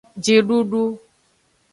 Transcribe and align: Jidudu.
Jidudu. 0.23 0.83